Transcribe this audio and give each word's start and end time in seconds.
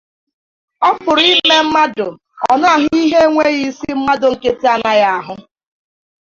Ọ 0.87 0.89
pụrụ 1.01 1.23
ime 1.33 1.55
mmadụ 1.65 2.05
ọ 2.49 2.53
na-ahụ 2.61 2.87
ihe 3.03 3.17
enweghị 3.25 3.61
isi 3.69 3.89
mmadụ 3.97 4.27
nkịtị 4.33 4.65
anaghị 4.73 5.03
ahụ 5.17 5.33